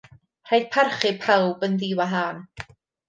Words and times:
Rhaid 0.51 0.63
parchu 0.77 1.11
pawb 1.27 1.67
yn 1.69 1.77
ddiwahân. 1.85 2.41